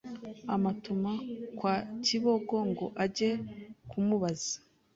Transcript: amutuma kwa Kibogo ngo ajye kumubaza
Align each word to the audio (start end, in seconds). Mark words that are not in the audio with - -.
amutuma 0.53 1.11
kwa 1.57 1.75
Kibogo 2.05 2.57
ngo 2.69 2.85
ajye 3.03 3.31
kumubaza 3.89 4.55